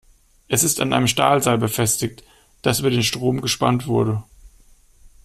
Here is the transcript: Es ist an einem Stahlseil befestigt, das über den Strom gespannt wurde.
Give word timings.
Es 0.47 0.63
ist 0.63 0.81
an 0.81 0.93
einem 0.93 1.05
Stahlseil 1.05 1.59
befestigt, 1.59 2.23
das 2.63 2.79
über 2.79 2.89
den 2.89 3.03
Strom 3.03 3.39
gespannt 3.39 3.85
wurde. 3.85 4.23